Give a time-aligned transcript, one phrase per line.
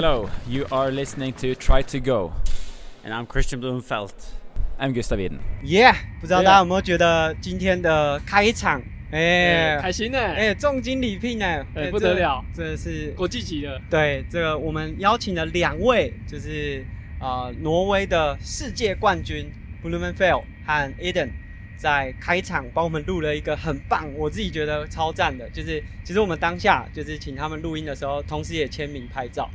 [0.00, 2.30] Hello, you are listening to Try to Go.
[3.02, 4.12] And I'm Christian Blumenfeld.
[4.78, 5.40] I'm Gustav Eden.
[5.64, 8.80] Yeah，不知道大家有没有觉得今天的开场，
[9.10, 16.84] 哎、哎，开心呢，哎、重金礼聘呢，哎，不得了，这真的是国际级的，对这个我们邀请了两位，就是
[17.18, 19.50] 呃挪威的世界冠军
[19.82, 21.30] Blumenfeld 和 Eden，
[21.76, 29.50] 在开场帮我们录了一个很棒，我自己觉得超赞的，就是其实我们当下就是请他们录音的时候，同时也签名拍照。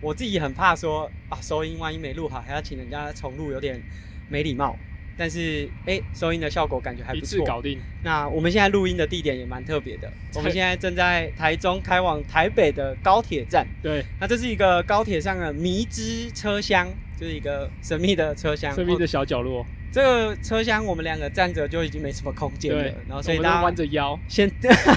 [0.00, 3.80] 我自己很怕说啊，收音万一没录好，还要请人家重录，有点
[4.28, 4.76] 没礼貌。
[5.18, 7.26] 但是哎、收音的效果感觉还不错。
[7.26, 7.78] 次搞定。
[8.02, 13.66] 那我们现在录音的地点也蛮特别的，我们对现在正在台中开往台北的高铁站。
[13.82, 16.88] 对，那这是一个高铁上的迷之车厢，
[17.18, 18.72] 就是一个神秘的车厢。
[18.72, 24.50] 哦神秘的小角落，这个车厢，我们两个站着就已经没什么空间了，，然后所以大家弯着腰，现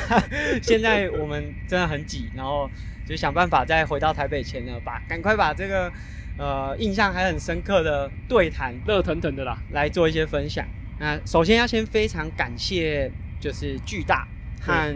[0.63, 2.69] 现在我们真的很挤，然后
[3.13, 5.91] 就想办法再回到台北前呢，把赶快把这个
[6.35, 9.55] 呃印象还很深刻的对谈热腾腾的啦。
[9.71, 10.65] 来做一些分享。
[10.99, 14.27] 那首先要先非常感谢就是巨大
[14.59, 14.95] 和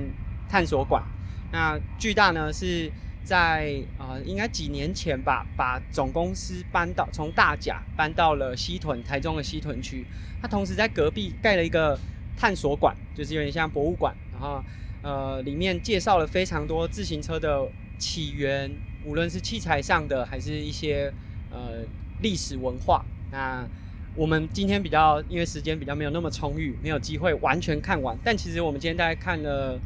[0.50, 1.04] 探索馆。
[1.52, 2.92] 那巨大呢是
[3.24, 10.04] 在呃应该几年前吧，把总公司搬到从大甲搬到了西屯，台中的西屯区。
[10.42, 11.96] 它同时在隔壁盖了一个
[12.36, 14.64] 探索馆，就是有点像博物馆，然后
[15.04, 18.72] 呃里面介绍了非常多自行车的起源，
[19.06, 21.12] 无论是器材上的，还是一些
[21.52, 21.84] 呃
[22.22, 23.04] 历史文化。
[23.32, 23.68] 那
[24.16, 29.80] 我们今天比较因为时间比较没有那么充裕，没有机会完全看完，但其实我们今天大概看了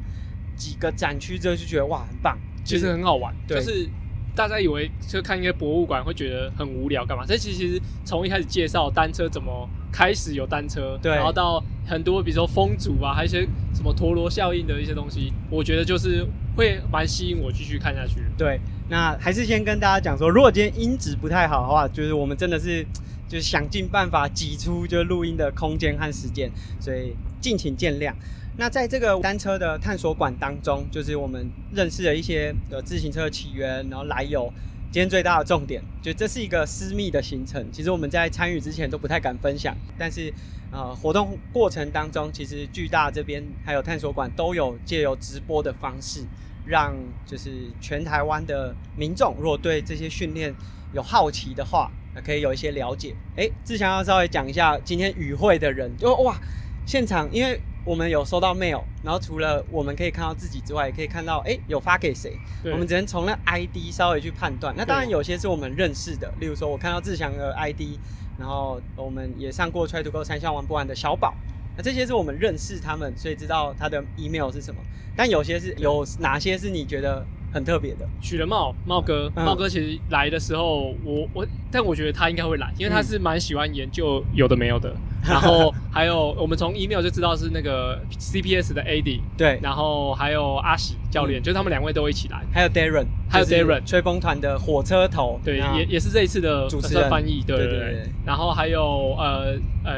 [0.56, 3.90] 几个展区之后，就觉得哇很棒，其实很好玩，对就是
[4.34, 7.25] 大家以为就看一个博物馆会觉得很无聊，干嘛？
[7.28, 18.22] 这其实从一开始介绍单车怎么开始有单车，对然后到很多比如说风阻啊，还有一些什么陀螺效应的一些东西，我觉得就是会蛮吸引我继续看下去。
[18.38, 22.86] 对，那还是先跟大家讲说，如果今天音质不太好的话，就是我们真的是
[23.28, 26.50] 就是想尽办法挤出就录音的空间和时间，
[26.80, 28.13] 所以敬请见谅。
[28.58, 34.52] 那在这个单车的探索馆当中，就是我们认识了一些呃自行车起源，然后来由。
[34.91, 37.66] 今天最大的重点，就这是一个私密的行程。
[37.72, 40.31] 其实我们在参与之前都不太敢分享，但是
[40.69, 46.25] 呃，活动过程当中，其实巨大这边还有探索馆都有借由直播的方式，
[46.66, 46.94] 让
[47.25, 50.53] 就是全台湾的民众，如果对这些训练
[50.91, 51.90] 有好奇的话，
[52.25, 53.16] 可以有一些了解。
[53.38, 56.38] 哎，志强要稍微讲一下今天与会的人，就哇，
[56.85, 64.74] 现场因为我们有收到 mail，然后除了我们可以看到自己之外，也可以看到哎有发给谁，我们只能从那 ID 稍微去判断。
[64.78, 67.97] 那当然有些是我们认识的，例如说我看到志强的 ID，
[68.38, 71.34] 然后我们也上过 Try to Go 三项玩不完的小宝。
[71.75, 74.80] 那这些是我们认识他们，所以知道他的 email 是什么。
[75.16, 78.08] 但有些是有哪些是你觉得很特别的？
[78.22, 84.96] 许了茂茂哥，嗯茂哥其实来的时候，我我，但我觉得他应该会来，因为他嗯是蛮喜欢研究有的没有的。
[85.24, 92.42] 然后还有我们从 email 就知道是那个 CPS 的 AD，对，然后还有阿喜教练，嗯就是他们两位都一起来。
[92.54, 98.10] 还有 Darren，还有 Darren 吹风团的火车头，对，也也是这一次的主持人翻译，对对对对对对。
[98.26, 99.94] 然后还有呃呃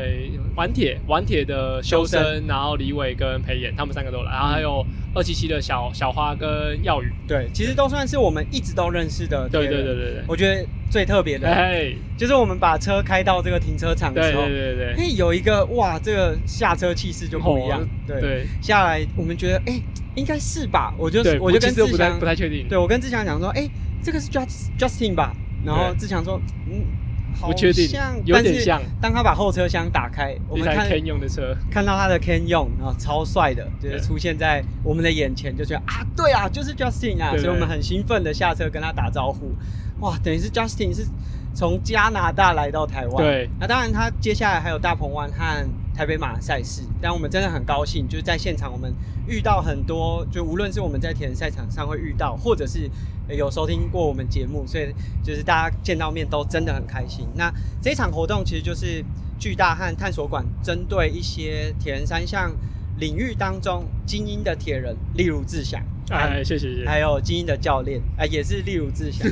[0.56, 9.48] 玩铁玩铁的修修身，然后李伟跟裴妍他们三个都来，然后还有二七七的小小花跟耀宇，对，其实都算是我们一直都认识的。
[9.50, 10.24] 对对对，对对。
[10.28, 17.88] 我觉得最特别的哎，就是我们把车开到这个停车场的时候，对对对嘿，有一个哇，这个下车气势就不一样哦。
[18.08, 19.82] 对，对下来我们觉得，哎，
[20.16, 20.94] 应该是吧？
[20.98, 23.68] 我就，我就跟志强不太确定，对我跟志强讲说，哎、
[24.02, 25.34] 这个是 Just Justin 吧？
[25.66, 27.03] 然后志强说，嗯，好
[27.42, 28.62] 不确定像有点。
[28.62, 39.52] 像当他把后车厢打开，我们看 Ken 用的车，看到他的 Ken 用，然后超帅的，就是出现在我们的眼前，就觉得啊，对啊，就是 Justin 啊，所以我们很兴奋的下车跟他打招呼。
[40.00, 41.06] 哇，等于是 Justin 是
[41.54, 43.18] 从加拿大来到台湾。
[43.18, 48.94] 对，那当然他接下来还有大鹏湾和台北马赛事，但我们真的很高兴，就是在现场我们
[49.28, 52.90] 遇到很多，就无论是我们在铁人赛场上会遇到，或者是
[53.30, 57.28] 有收听过我们节目，所以就是大家见到面都真的很开心。
[57.36, 59.04] 那这一场活动其实就是
[59.40, 62.52] 巨大和探索馆针对一些铁人三项
[62.98, 69.28] 领域当中精英的铁人，例如志祥，哎，谢谢谢谢，还有精英的教练，啊、也是例如志祥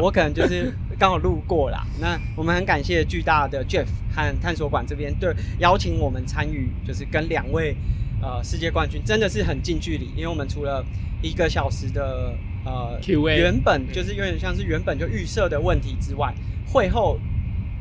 [0.00, 0.72] 我可能就是
[1.02, 1.84] 刚好路过啦。
[2.00, 7.74] 那我们很感谢巨大的 Jeff 和探索馆这边对邀请我们参与，就是跟两位
[8.20, 10.86] 呃世界冠军真的是很近距离，因为我们除了
[11.20, 12.32] 一个小时的
[12.64, 16.32] 呃 Q&A 原本嗯就是有点像是原本就预设的问题之外，
[16.72, 17.18] 会后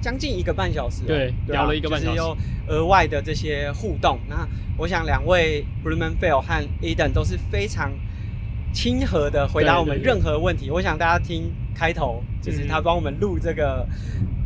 [0.02, 2.38] 将近一个半小时哦、对啊聊了一个半小时就是有
[2.70, 4.18] 额外的这些互动。
[4.28, 4.48] 那
[4.80, 7.92] 我想两位 Blumenfeld 和 Eden 都是非常
[8.74, 10.72] 亲和的回答我们任何问题。
[10.72, 12.68] 我想大家听开头，就是嗯。
[12.68, 13.88] 他帮我们录这个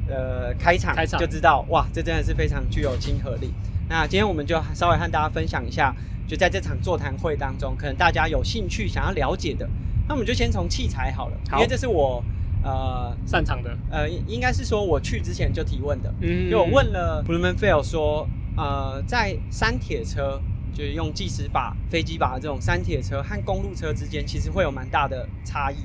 [0.08, 1.20] 呃开场，开场。
[1.20, 3.54] 就知道哇，这真的是非常具有亲和力。
[3.88, 5.96] 那今天我们就稍微和大家分享一下，
[6.28, 9.70] 就在这场座谈会当中，可能大家有兴趣想要了解的，
[10.08, 11.58] 那我们就先从器材好了，好。
[11.58, 12.24] 因为这是我
[12.64, 16.46] 呃擅长的，呃应应该是说我去之前就提问的，嗯。
[16.46, 18.28] 因为我问了 Blumenfeld 说，
[18.58, 20.42] 呃，在山铁车
[20.74, 25.76] 就是用计时靶、飞机靶的这种山铁车和公路车之间，其实会有蛮大的差异，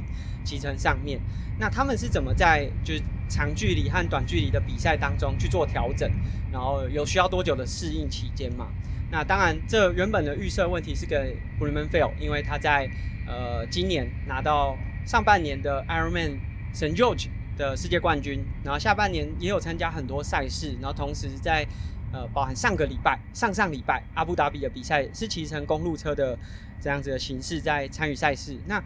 [0.44, 1.20] 骑乘上面。
[1.58, 6.10] 那他们是怎么在就是长距离和短距离的比赛当中去做调整？
[6.52, 8.68] 然后有需要多久的适应期间嘛？
[9.12, 11.88] 那当然，这原本的预设问题是给 Bremen，
[12.18, 12.88] 因为他在
[13.26, 16.38] 呃今年拿到上半年的 Ironman
[16.72, 16.96] St.
[16.96, 21.66] George 的世界冠军，然后下半年也有参加很多赛事，然后同时在
[22.12, 26.38] 呃包含上个礼拜、上上礼拜阿布达比的比赛是骑乘公路车的
[26.80, 28.56] 这样子的形式在参与赛事。
[28.66, 28.82] 那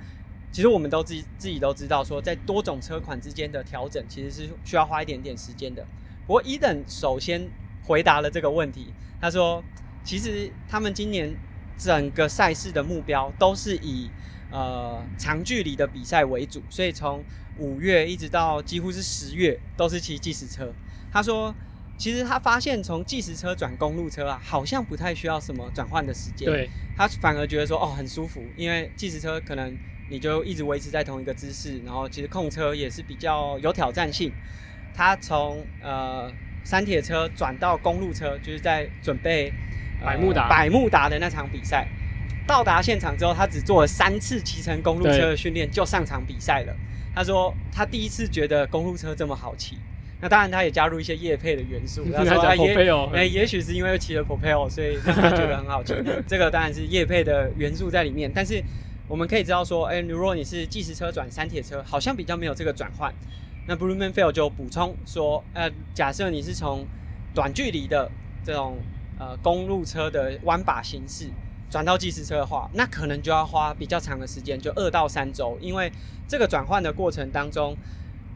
[0.55, 5.85] 其实我们都自己自己都知道，说在多种车款之间的调整其实是需要花一点点时间的。
[6.29, 7.51] 不过伊登首先
[7.83, 9.65] 回答了这个问题，他说，
[10.05, 11.35] 其实他们今年
[11.77, 14.09] 整个赛事的目标都是以
[14.53, 17.25] 呃长距离的比赛为主，所以从
[17.59, 20.73] 五月一直到几乎是十月都是骑计时车。
[21.11, 21.53] 他说，
[21.99, 26.47] 其实他发现从计时车转公路车啊，好像不太需要什么转换的时间。
[26.47, 29.77] 对，他反而觉得说哦很舒服，因为计时车可能
[30.11, 34.33] 你就一直维持在同一个姿势，然后其实控车也是比较有挑战性。
[34.95, 36.31] 他从呃
[36.65, 39.53] 山铁车转到公路车，就是在准备、
[40.01, 41.87] 呃百慕达百慕达的那场比赛。
[42.47, 46.77] 到达现场之后，他只做了三次骑乘公路车的训练，就上场比赛了。
[47.15, 49.79] 他说他第一次觉得公路车这么好骑。
[50.21, 52.07] 那当然，他也加入一些叶配的元素。
[52.15, 52.75] 他说他也
[53.15, 55.95] 哎，也许是因为骑了 Propel，所以让他觉得很好骑。
[56.29, 58.31] 这个当然是叶配的元素在里面。
[58.35, 58.63] 但是
[59.15, 63.15] 我们可以知道说，哎、如果你是计时车转山铁车，好像比较没有这个转换。
[63.65, 66.85] 那 Blumenfeld 就补充说，呃，假设你是从
[67.33, 68.11] 短距离的
[68.45, 68.77] 这种
[69.17, 71.29] 呃公路车的弯把形式
[71.71, 75.93] 转到计时车的话，那可能就要花比较长的时间，就二到三周，因为
[76.27, 77.77] 这个转换的过程当中，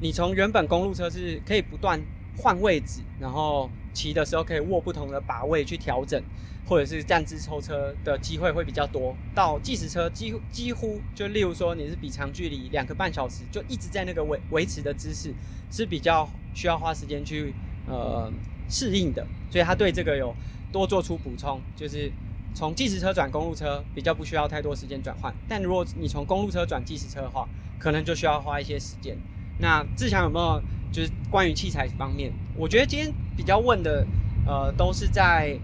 [0.00, 2.00] 你从原本公路车是可以不断
[2.36, 6.22] 换位置，然后骑的时候可以握不同的把位去调整，
[6.66, 9.14] 或者是站姿抽车的机会会比较多。
[9.34, 15.32] 到计时车几乎几乎就例如说你是比长距离两个半小时，就一直在那个维维持的姿势，
[15.70, 17.52] 是比较需要花时间去
[17.86, 18.32] 呃
[18.68, 19.26] 适应的。
[19.50, 20.34] 所以他对这个有
[20.72, 22.10] 多做出补充，就是
[22.54, 27.48] 从计时车转公路车比较不需要太多时间转换，但如果你从公路车转计时车的话，
[27.78, 29.16] 可能就需要花一些时间。
[29.60, 32.32] 那志强有没有就是关于器材方面？
[32.56, 34.06] 我觉得今天比较问的，
[34.46, 35.56] 呃，都是在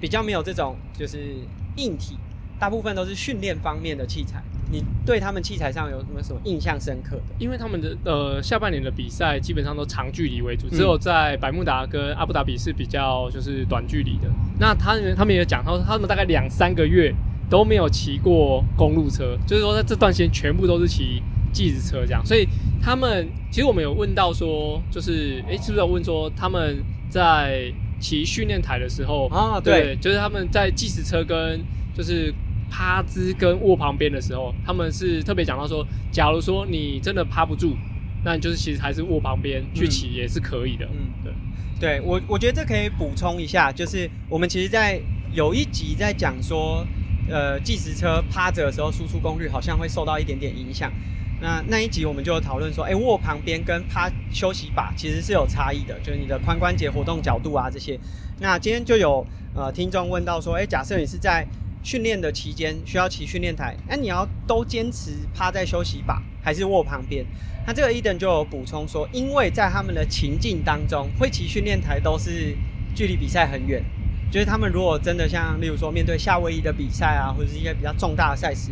[0.00, 1.36] 比较没有这种就是
[1.76, 2.16] 硬体，
[2.58, 4.42] 大部分都是训练方面的器材。
[4.70, 7.34] 你对他们器材上有什么什么印象深刻的？
[7.38, 14.30] 因为他们的呃下半年的比赛基本上都长距离为主，嗯只有在百慕达跟阿布达比是比较就是短距离的。
[14.58, 17.14] 那他们他们也讲，他说他们大概两三个月
[17.50, 21.22] 都没有骑过公路车，就是说在这段时间全部都是骑
[21.52, 22.24] 计时车这样。
[22.24, 22.48] 所以
[22.80, 31.60] 他们其实我们有问到说，就是诶，是不是有问说他们在骑训练台的时候啊对，就是他们在计时车跟
[31.94, 32.34] 就是
[32.70, 37.76] 趴姿跟卧旁边的时候，他们是特别讲到说，假如说你真的趴不住，
[38.24, 40.86] 那你就是其实还是卧旁边去骑也是可以的。
[40.86, 44.98] 嗯，对，对我我觉得这可以补充一下，就是我们其实，在
[45.32, 46.84] 有一集在讲说，
[47.28, 50.90] 呃，计时车趴着的时候，输出功率好像会受到一点点影响。
[51.42, 57.98] 那那一集我们就讨论说，哎、握旁边跟趴休息把其实是有差异的，就是你的髋关节活动角度啊这些。
[58.38, 61.44] 那今天就有呃听众问到说，哎、假设你是在
[61.82, 67.26] 训练的期间需要骑训练台，那你要都坚持趴在休息把还是握旁边？
[67.66, 72.56] 那这个伊登就有补充说，因为在他们的情境当中，会骑训练台都是
[72.94, 73.82] 距离比赛很远，
[74.30, 78.70] 就是他们如果真的像例如说面对夏威夷的比赛啊，或者是一些比较重大的赛事，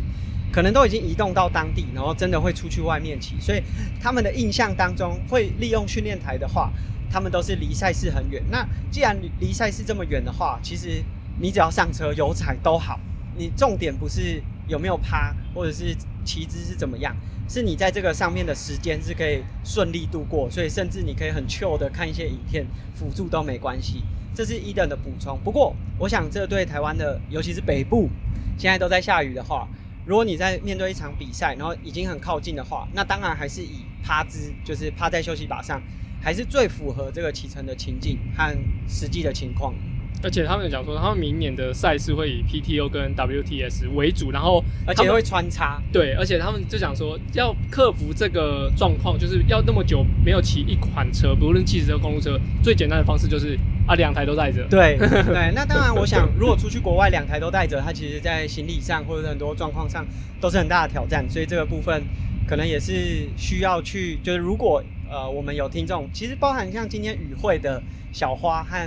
[0.51, 3.61] 可能都已经移动到当地，然后真的会出去外面骑，所以
[4.01, 6.71] 他们的印象当中会利用训练台的话，
[7.09, 8.43] 他们都是离赛事很远。
[8.51, 11.03] 那既然离赛事这么远的话，其实
[11.39, 12.99] 你只要上车有踩都好，
[13.37, 17.15] 你重点不是有没有趴，或者是骑姿是怎么样，
[17.47, 24.03] 是你在这个上面的时间是可以顺利度过，所以甚至你可以很 chill 的看一些影片辅助都没关系。
[24.33, 25.37] 这是伊登的补充。
[25.43, 28.09] 不过，我想这对台湾的，尤其是北部，
[28.57, 29.67] 现在都在下雨的话，
[30.05, 35.81] 如果你在面对一场比赛，然后已经很靠近的话，那当然还是以趴姿，就是趴在休息把上，
[36.21, 38.51] 还是最符合这个骑乘的情境和
[38.87, 39.73] 实际的情况。
[40.23, 45.81] 而且他们有讲说，他们明年的赛事会以 PTO 跟 WTS 为主，然后而且会穿插。
[45.91, 54.65] 对，而且他们就讲说，要克服这个状况，就是要那么久没有骑一款车，不论汽车、公路车，最简单的方式就是啊，两台都带着。
[54.69, 60.05] 对 对，那当然，我想如果出去国外两台都带着，它其实在行李上或者很多状况上
[60.39, 62.03] 都是很大的挑战，所以这个部分
[62.47, 68.77] 可能也是需要去，就是如果呃我们有听众，其实包含像今天与会的小花和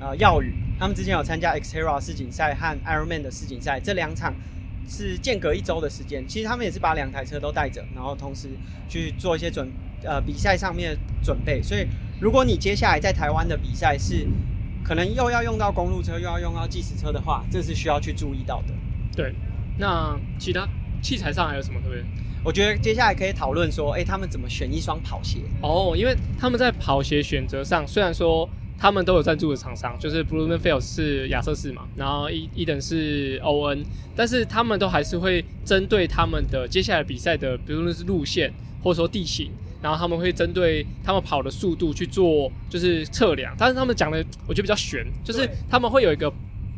[0.00, 4.34] 呃耀宇，他们之前有参加 Xterra 世锦赛和 Ironman 的世锦赛，这两场
[4.88, 8.48] 是间隔一周的时间，其实他们也是把两台车都带着，然后同时
[8.88, 9.70] 去做一些准
[10.02, 11.62] 呃比赛上面的准备。
[11.62, 11.86] 所以
[12.20, 14.26] 如果你接下来在台湾的比赛是
[14.82, 18.74] 可能又要用到公路车，又要用到计时车的话，这是需要去注意到的。
[19.14, 19.32] 对，
[19.78, 20.68] 那其他
[21.00, 22.02] 器材上还有什么特别？
[22.42, 25.42] 我觉得接下来可以讨论说，哎、他们怎么选一双跑鞋？
[25.60, 28.50] 哦，因为他们在跑鞋选择上，虽然说
[28.82, 33.84] 他们都有赞助的厂商，就是 Blumenfeld 是亚瑟士嘛，然后一一等是 ON，，
[34.16, 46.28] 但是他们都还是会针对他们的接下来比赛的，比如说是路线或者说地形，然后他们会针对他们跑的速度去做就是测量，但是他们讲的我觉得比较悬，就是他们会有一个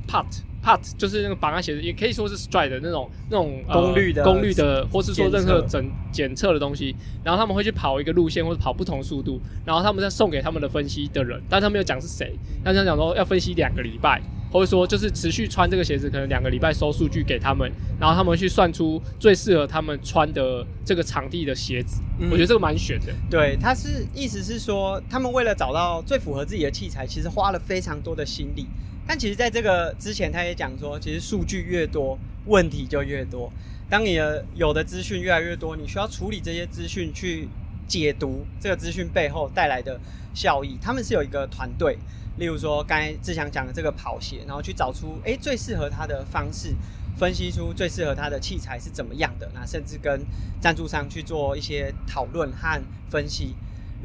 [0.07, 0.27] part。
[0.65, 22.31] Part 就是那个绑在鞋子，也可以说是 stride 的那种那种、呃功率的功率的，或是说任何整检检测的东西，然后他们会去跑一个路线或者跑不同速度，然后他们再送给他们的分析的人，但他没有讲是谁，但他讲说要分析两个礼拜，或者说就是持续穿这个鞋子，可能两个礼拜收数据给他们，然后他们去算出最适合他们穿的这个场地的鞋子，嗯。
[22.31, 23.13] 我觉得这个蛮悬的。
[23.31, 28.67] 对，他是意思是说，他们为了找到最符合自己的器材，其实花了非常多的心力。
[29.07, 33.53] 但其实，在这个之前，他也讲说，其实数据越多，问题就越多。
[33.91, 37.49] 当你的有的资讯越来越多，你需要处理这些资讯，去
[37.87, 40.01] 解读这个资讯背后带来的
[40.35, 40.79] 效益。
[40.81, 41.99] 他们是有一个团队，
[42.39, 46.75] 例如说刚才志祥讲的这个跑鞋，然后去找出诶最适合他的方式，
[47.19, 50.25] 分析出最适合他的器材是怎么样的，那甚至跟
[50.61, 53.55] 赞助商去做一些讨论和分析。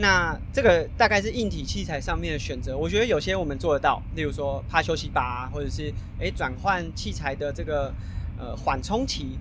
[0.02, 7.94] 那这个大概是硬体器材上面的选择，我觉得有些我们做得到，例如说趴休息吧、或者是诶转换器材的这个
[8.38, 9.38] 呃缓冲期，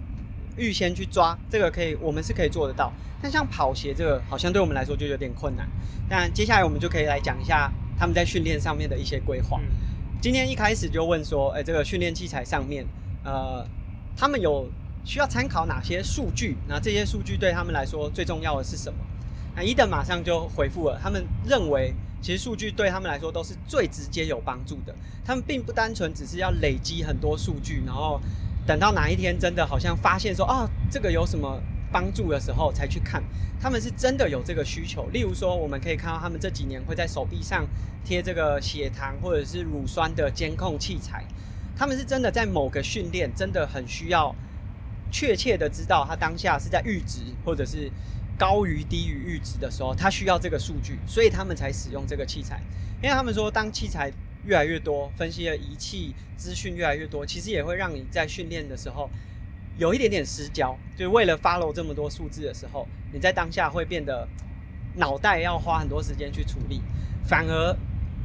[0.56, 2.92] 预先去抓，这个可以我们是可以做得到。
[3.22, 5.68] 但像跑鞋这个，好像对我们来说就有点困难。
[6.08, 9.60] 那接下来我们就可以来讲一下他们在训练上面的一些规划。
[10.20, 12.84] 今天一开始就问说，哎、这个训练器材上面，
[13.22, 13.64] 呃，
[14.16, 14.68] 他们有
[15.04, 16.56] 需要参考哪些数据？
[16.66, 18.98] 那这些数据对他们来说最重要的是什么？
[19.58, 24.94] 那伊登马上就回复了，他们认为其实数据对他们来说都是最直接有帮助的。
[25.24, 28.20] 他们并不单纯只是要累积很多数据，然后
[28.64, 31.60] 等到哪一天真的好像发现说，啊，这个有什么
[31.90, 33.20] 帮助的时候才去看。
[33.60, 35.08] 他们是真的有这个需求。
[35.12, 37.66] 例如说，我们可以看到他们这几年会在手臂上
[38.04, 41.24] 贴这个血糖或者是乳酸的监控器材。
[41.76, 44.32] 他们是真的在某个训练真的很需要
[45.10, 47.90] 确切的知道他当下是在阈值或者是
[48.38, 52.62] 高于低于阈值的时候，他需要这个数据，所以他们才使用这个器材。
[53.02, 54.12] 因为他们说，当器材
[54.44, 59.10] 越来越多，分析的仪器资讯越来越多，其实也会让你在训练的时候
[59.76, 60.76] 有一点点失焦。
[60.96, 64.28] 就为了 follow 这么多数字的时候，你在当下会变得
[64.96, 66.80] 脑袋要花很多时间去处理，
[67.24, 67.76] 反而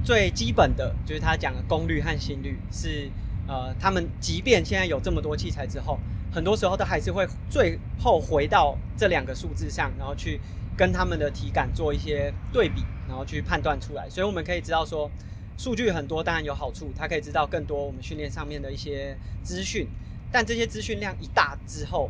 [0.04, 3.10] 最基本的就是他讲的功率和心率是
[3.48, 6.00] 呃，他们即便现在有这么多器材之后，
[6.32, 10.40] 很多时候都还是会最后回到这两个数字上，然后去
[10.78, 14.10] 跟他们的体感做一些对比，然后去判断出来。
[14.10, 15.12] 所以我们可以知道说，
[15.58, 19.88] 数据很多当然有好处，它可以知道更多我们训练上面的一些资讯，
[20.32, 22.10] 但这些资讯量一大之后，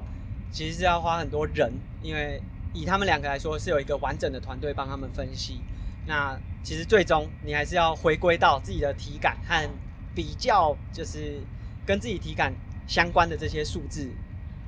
[0.52, 2.42] 其实是要花很多人，因为
[2.74, 5.62] 以他们两个来说，是有一个完整的团队帮他们分析。
[6.06, 9.70] 那其实最终你还是要回归到自己的体感和
[10.15, 11.39] 比较，就是
[11.86, 12.53] 跟自己体感
[12.88, 14.10] 相关的这些数字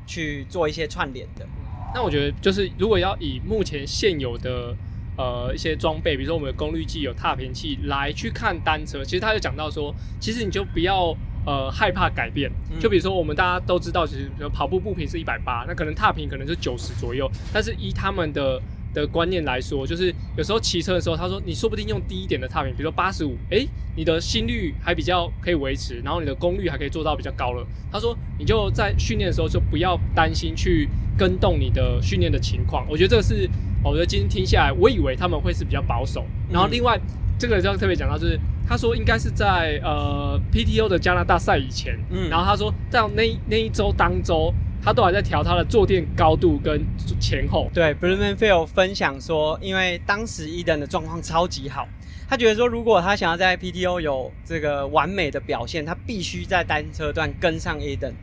[0.05, 1.45] 去做一些串联的。
[1.93, 4.75] 那我觉得就是如果要以目前现有的
[5.17, 12.51] 呃一些装备，比如说我们的功率计、有踏频器来去看单车，其实他就讲到说，其实你就不要呃害怕改变。
[12.69, 18.61] 嗯就比如说我们大家都知道，其实比如跑步步频是一百八，那可能踏频可能是九十左右，但是依他们的
[18.95, 27.67] 的观念来说，就是有时候骑车的时候，他说你说不定用低一点的踏频，比如说八十五，诶，你的心率还比较可以维持，然后你的功率还可以做到比较高了。
[27.91, 32.87] 他说你就在训练的时候就不要担心去跟动你的训练的情况。
[32.89, 33.49] 我觉得这个是，
[33.83, 36.99] 我觉得今天听下来，我以为他们会是比较保守，然后另外。
[37.37, 44.53] 这个就要特别讲到，就是他说应该是在呃 PTO 的加拿大赛以前，嗯然后他说在那那一周当周，
[44.85, 46.79] 他都还在调他的坐垫高度跟
[47.19, 51.87] 前后，对 b r u m a n f i e l 分享说，因为当时伊登的状况超级好，
[52.29, 58.13] 他觉得说，如果他想要在 PTO 有这个完美的表现，他必须在单车段跟上 Eden，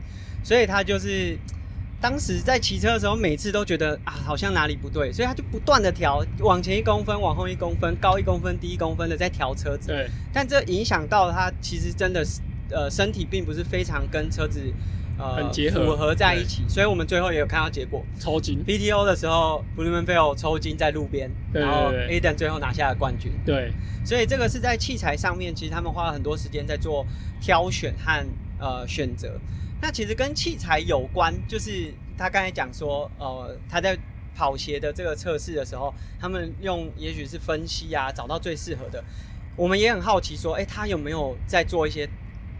[0.41, 1.37] 所以他就是
[1.99, 9.89] 当时在骑车的时候，每次都觉得啊，好像哪里不对，所以他就不断的调，往前一公分，往后一公分，高一公分，低一公分的在调车子。
[9.89, 12.39] 对，但这影响到他其实真的是
[12.71, 14.61] 呃身体并不是非常跟车子
[15.17, 18.03] 呃很结合符合在一起，所以我们最后也有看到结果。
[18.19, 18.63] 抽筋。
[18.65, 23.31] PTO 的时候 e n f e l 抽筋在路边，对然后对 Aden 最后拿下了冠军。
[23.45, 23.71] 对，
[24.05, 27.05] 所以这个是在器材上面，其实他们花了很多时间在做
[27.41, 28.25] 挑选和
[28.59, 29.39] 呃选择。
[29.81, 33.97] 那其实跟器材有关，就是他刚才讲说，呃，他在
[34.33, 39.03] 跑鞋的这个测试的时候，他们用也许是分析啊，找到最适合的。
[39.55, 42.09] 我们也很好奇说，哎、他有没有在做一些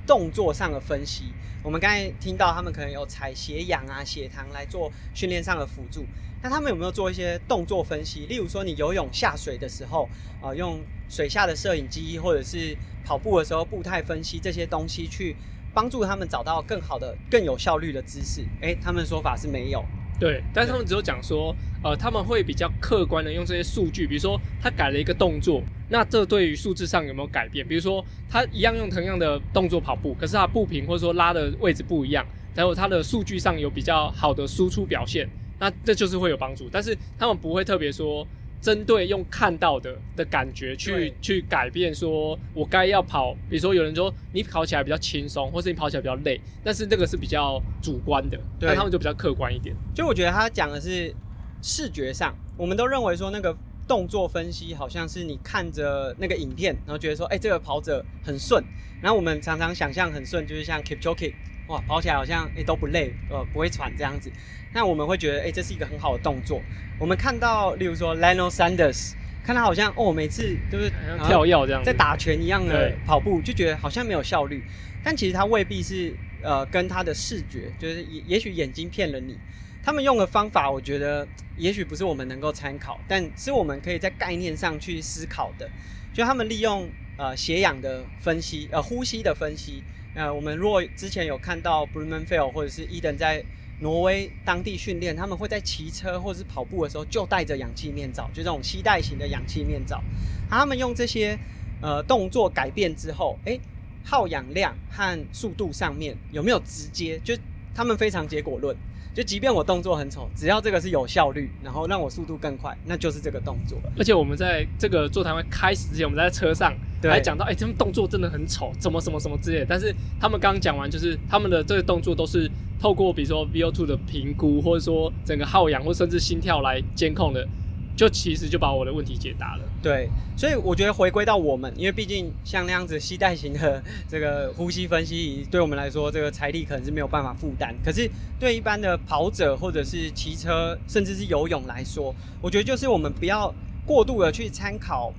[0.05, 1.25] 动作上的分析？
[1.63, 6.05] 我们刚才听到他们可能有采血氧啊、血糖来做训练上的辅助，
[6.41, 8.25] 那他们有没有做一些动作分析？
[8.25, 10.09] 例如说，你游泳下水的时候，
[10.41, 15.37] 啊、用水下的摄影机，或者是跑步的时候步态分析这些东西，去
[15.73, 18.43] 帮助他们找到更好的、更有效率的姿势。
[18.61, 19.85] 诶，他们说法是没有。
[20.23, 21.53] 对，但是他们只有讲说，
[21.83, 27.67] 呃，他们会比较客观的用这些数据，比如说他改了一个动作，那这对于数字上有没有改变？
[27.67, 32.25] 比如说他一样用同样的动作跑步，可是他步频或者说拉的位置不一样，
[32.55, 35.27] 然后他的数据上有比较好的输出表现，
[35.59, 36.69] 那这就是会有帮助。
[36.71, 38.25] 但是他们不会特别说
[38.63, 49.75] 针对用看到的的感觉去去改变，说我该要跑，比如说有人说你跑起来比较轻松，或是你跑起来比较累，但是那个是比较主观的，对那他们就比较客观一点。
[49.93, 51.13] 就我觉得他讲的是
[51.61, 53.53] 视觉上，我们都认为说那个
[53.85, 58.63] 动作分析好像是你看着那个影片，然后觉得说，哎、这个跑者很顺。
[59.01, 61.33] 然后我们常常想象很顺，就是像 Kipchoge，
[61.67, 64.31] 哇，跑起来好像哎、都不累，呃，不会喘这样子。
[64.73, 66.61] 那我们会觉得，哎、这是一个很好的动作。
[66.99, 74.63] 我们看到，例如说 Lionel Sanders，看他好像哦，每次就是像跳跃这样，在打拳一样的跑步，就觉得好像没有效率。
[75.03, 79.37] 但其实他未必是呃跟他的视觉，就是也也许眼睛骗了你。
[79.83, 81.27] 他们用的方法，我觉得
[81.57, 85.69] 也许不是我们能够参考，但是我们可以在概念上去思考的。
[86.13, 89.83] 就他们利用呃血氧的分析，呃呼吸的分析。
[90.15, 93.43] 呃，我们如果之前有看到 b r u m a n f e l 或者是 Eden 在
[93.79, 100.01] 挪威当地训练，他们会在骑车或者是跑步的时候就戴着氧气面罩，就这种吸带型的氧气面罩。
[100.49, 101.37] 他们用这些
[101.81, 103.59] 呃动作改变之后，诶，
[104.05, 107.19] 耗氧量和速度上面有没有直接？
[107.23, 107.35] 就
[107.73, 108.77] 他们非常结果论，
[109.13, 113.91] 就即便我动作很丑，只要这个是有效率，然后让我速度更快，那就是这个动作了。
[113.97, 119.65] 而且我们在这个座谈会开始之前，我们在车上对还讲到，哎、他们动作真的很丑，怎么什么什么之类的。
[119.69, 122.49] 但是他们刚刚讲完，就是他们的这个动作都是
[122.81, 127.47] 透过比如说 VO2 的评估，或者说整个耗氧或甚至心跳来监控的，
[127.95, 129.63] 就其实就把我的问题解答了。
[129.83, 137.75] 对，所以我觉得回归到我们，因为毕竟像那样子吸带型的这个呼吸分析，对我们来说，这个财力可能是没有办法负担。
[137.83, 143.53] 可是对一般的跑者或者是骑车，甚至是游泳来说，我觉得就是我们不要
[143.85, 145.11] 过度的去参考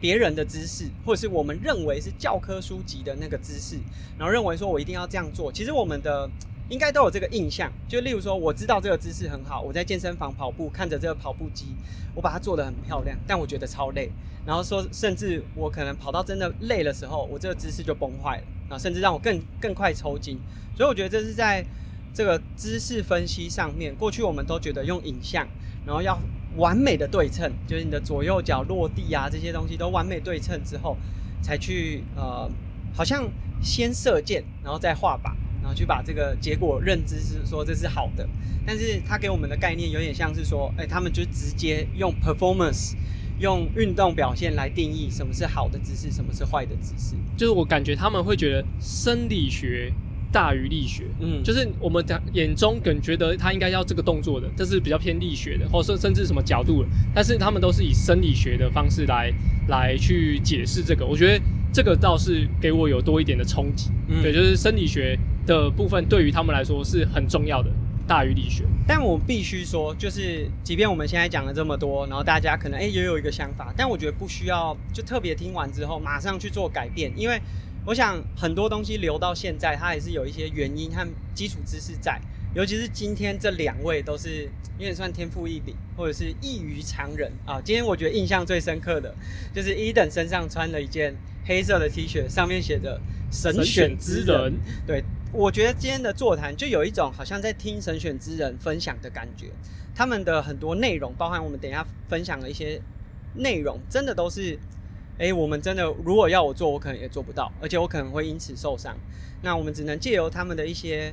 [0.00, 3.76] 别人的姿势，或者是我们认为是教科书级的那个姿势，
[4.16, 5.50] 然后认为说我一定要这样做。
[5.50, 6.30] 其实我们的
[6.68, 11.66] 应该都有这个印象，就例如说，我知道这个姿势很好，我在健身房跑步，看着这个跑步机，
[12.14, 14.10] 我把它做得很漂亮，但我觉得超累。
[14.46, 20.38] 然后说，甚至我可能跑到真的累的时候，我这个姿势就崩坏了，啊，甚至让我更更快抽筋。
[20.76, 21.64] 所以我觉得这是在
[22.12, 25.46] 这个姿势分析上面，过去我们都觉得用影像，
[25.86, 26.18] 然后要
[26.56, 30.96] 完美的对称，就是你的左右脚落地啊这些东西都完美对称之后，
[31.42, 32.50] 才去呃，
[32.94, 33.26] 好像
[33.62, 35.32] 先射箭，然后再画靶，
[35.64, 38.28] 然后去把这个结果认知是说这是好的。
[38.66, 42.94] 但是他给我们的概念有点像是说，哎、他们就直接用 performance。
[43.40, 47.16] 用运动表现来定义什么是好的姿势，什么是坏的姿势。
[47.36, 49.92] 就是我感觉他们会觉得生理学
[50.30, 59.32] 大于力学，嗯，就是我们的眼中更觉得他应该要这个动作的，这是比较偏力学的，或者甚至什么角度的，但是他们都是以生理学的方式来
[59.66, 61.04] 来去解释这个。
[61.04, 67.70] 我觉得这个倒是给我有多一点的冲击，嗯对，就是生理学的部分对于他们来说是很重要的，
[68.06, 68.64] 大于力学。
[68.86, 77.40] 但我必须说，就是即便我们现在讲了这么多，然后大家可能哎、也有一个想法，但我觉得不需要就特别听完之后马上去做改变，因为
[77.86, 82.20] 我想很多东西留到现在，它还是有一些原因和基础知识在。
[82.54, 84.44] 尤其是今天这两位都是
[84.78, 87.60] 有点算天赋异禀，或者是异于常人啊。
[87.60, 89.12] 今天我觉得印象最深刻的
[89.52, 91.12] 就是伊等身上穿了一件
[91.44, 94.54] 黑色的 T 恤，上面写着“神选之人”。
[94.86, 95.02] 对，
[95.36, 99.50] 我觉得今天的座谈就有一种好像在听神选之人分享的感觉。
[99.92, 102.80] 他们的很多内容，包含我们等一下分享的一些
[103.34, 104.56] 内容，真的都是
[105.18, 108.96] 诶，我们真的如果要我做，我可能也做不到，而且我可能会因此受伤。
[109.42, 111.12] 那我们只能借由他们的一些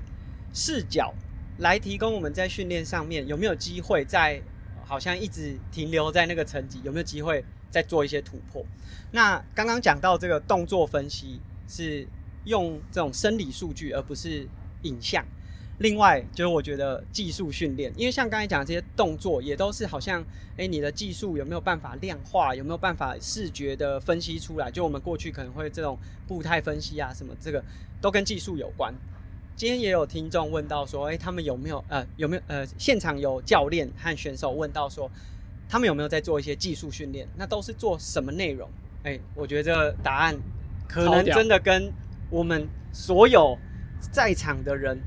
[0.54, 1.12] 视角
[1.58, 4.40] 来提供我们在训练上面有没有机会在
[4.86, 8.64] 好像一直停留在那个层级，有没有机会再做一些突破？
[9.14, 12.08] 那刚刚讲到这个动作分析是
[12.46, 14.48] 用这种生理数据，而不是
[14.84, 15.26] 影像。
[15.80, 20.24] 另外就是我觉得技术训练，因为像刚才讲的这些动作，也都是好像，
[20.58, 24.70] 诶，你的技术有没有办法量化，有没有办法视觉的分析出来？
[24.70, 27.64] 就我们过去可能会这种步态分析啊，什么这个
[28.00, 28.94] 都跟技术有关。
[29.56, 35.10] 今天也有听众问到说，诶，他们有没有呃有没有呃现场有教练和选手问到说，
[35.68, 37.28] 他们有没有在做一些技术训练？
[37.36, 38.70] 那都是做什么内容？
[39.02, 40.38] 诶，我觉得这答案
[40.88, 41.92] 可能真的跟
[42.32, 43.56] 我们所有
[44.00, 44.98] 在场的人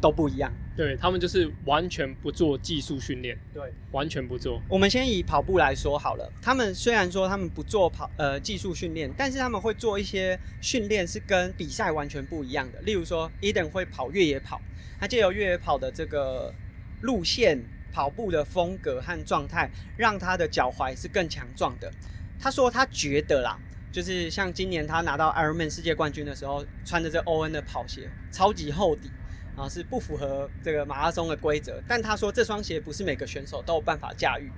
[0.00, 0.52] 都不一样。
[0.74, 4.58] 对他们就是完全不做技术训练，对，完全不做。
[4.70, 12.80] 我们先以跑步来说好了，他们虽然说他们不做跑呃技术训练，但是他们会做一些训练是跟比赛完全不一样的。
[12.80, 14.62] 例如说，Eden 会跑越野跑，
[14.98, 16.54] 他借由越野跑的这个
[17.02, 21.92] 路线、跑步的风格和状态，让他的脚踝是更强壮的。
[22.40, 23.58] 他说他觉得啦，
[23.92, 29.10] 就是像今年他拿到 Ironman 世界冠军的时候，穿着这 ON 的跑鞋，超级厚底。
[29.54, 31.78] 啊，是不符合这个马拉松的规则。
[31.86, 34.50] 但他说这双鞋不是每个选手都有办法驾驭，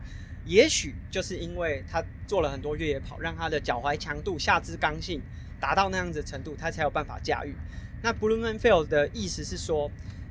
[0.46, 5.20] 也许就是因为他做了很多越野跑，让他的脚踝强度、下肢刚性
[5.58, 7.56] 达到那样子程度，他才有办法驾驭。
[8.02, 9.90] 那 Blumenfeld 的意思是说，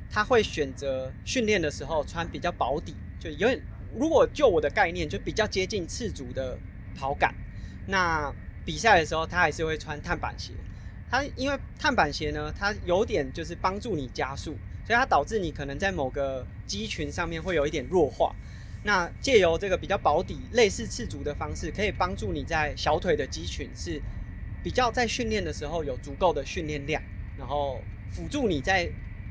[0.10, 3.62] 他会选择训练的时候穿比较薄底，就有点
[3.94, 6.58] 如果就我的概念，就比较接近赤足的
[6.96, 7.36] 跑感。
[7.86, 8.34] 那
[8.66, 10.54] 比赛的时候，他还是会穿碳板鞋。
[11.10, 18.36] 它因为碳板鞋呢，它有点就是帮助你加速，所以它导致你可能在某个肌群上面会有一点弱化。
[18.84, 24.02] 那借由这个比较薄底、类似赤足的方式，可以帮助你在小腿的肌群是
[24.64, 27.02] 比较在训练的时候有足够的训练量，
[27.38, 27.80] 然后
[28.12, 28.90] 辅助你在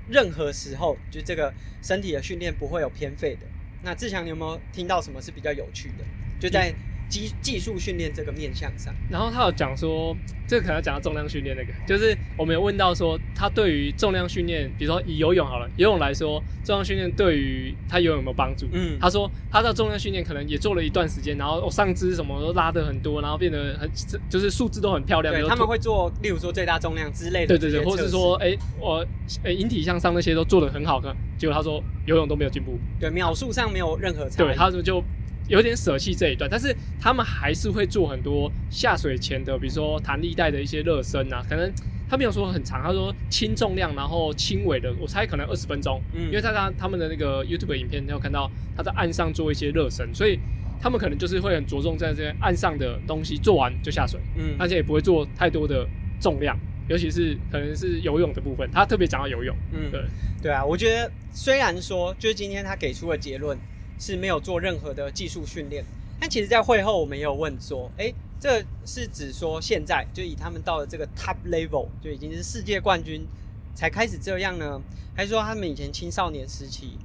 [0.09, 3.47] 任何时候就这个身体的训练不会有偏废的。
[3.83, 6.05] 那志强，你有没有听到什么是比较有趣的？
[6.39, 6.73] 就在
[7.13, 8.93] 技技术训练这个面向上。
[9.11, 10.17] 然后他有讲说，
[10.49, 18.67] 这个可能要讲到重量训练那个，就是我们有问到说，他对于重量训练，比如说以游泳好了，游泳来说，重量训练对于他游泳有没有帮助？
[18.73, 23.91] 嗯，他说他的重量训练可能也做了一段时间，然后我上肢什么都拉的很多，然后变得很
[24.31, 25.35] 就是数字都很漂亮。
[25.35, 29.07] 对他们会做，例如说最大重量之类的对对对，或是说，哎、我
[29.45, 34.47] 哎引体向上那些都做的很好的，结果他说游泳都没有进步，对秒数上没有任何差异。
[34.47, 35.03] 对，他们就
[35.49, 41.71] 有点舍弃这一段，但是他们还是会做很多下水前的，比如说弹力带的一些热身啊，可能
[42.09, 46.27] 他没有说很长，他说轻重量，然后轻微的，我猜可能二十分钟，嗯。
[46.27, 50.39] 因为他他他们的那个 YouTube 影片，你有看到他在岸上做一些热身，所以
[50.81, 54.55] 他们可能就是会很着重在这些岸上的东西做完就下水，嗯。
[54.59, 55.87] 而且也不会做太多的
[56.21, 59.91] 重量，尤其是可能是游泳的部分，他特别讲到游泳，嗯。
[59.91, 60.01] 对，
[60.43, 63.57] 对啊，我觉得虽然说就是今天他给出的结论
[63.99, 65.85] 是没有做任何的技术训练，
[66.21, 73.27] 但其实在会后我们也有问说，诶，这是指说现在就以他们到了这个 top level 就已经是世界冠军
[73.75, 74.81] 才开始这样呢，
[75.17, 76.99] 还是说他们以前青少年时期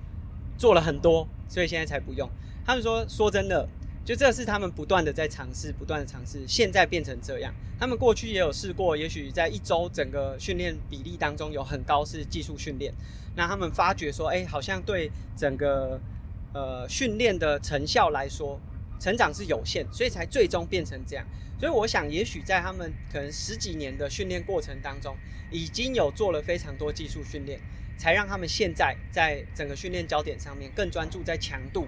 [0.58, 2.30] 做了很多，所以现在才不用？
[2.66, 3.68] 他们说说真的。
[4.08, 7.54] 就这是他们不断的在尝试，不断的尝试，现在变成这样。
[7.78, 12.94] 他们过去也有试过，也许在一周整个训练比例当中有很高是技术训练，
[13.36, 16.00] 那他们发觉说，哎、好像对整个
[16.54, 18.60] 呃训练的成效来说，
[19.00, 21.26] 成长是有限，所以才最终变成这样。
[21.60, 25.16] 所以我想，也许在他们可能十几年的训练过程当中，
[25.52, 27.60] 已经有做了非常多技术训练，
[27.98, 31.88] 才让他们现在在整个训练焦点上面更专注在强度、